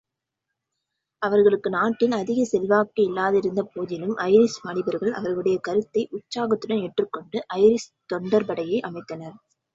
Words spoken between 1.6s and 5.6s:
நாட்டில் அதிகச் செல்வாக்கு இல்லாதிருந்தபோதிலும் ஐரிஷ் வாலிபர்கள், அவர்களுடைய